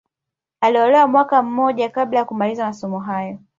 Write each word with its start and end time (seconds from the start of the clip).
Aliolewa 0.61 1.07
mwaka 1.07 1.43
mmoja 1.43 1.89
baada 1.89 2.17
ya 2.17 2.25
kumaliza 2.25 2.65
masomo 2.65 2.99
hayo 2.99 3.39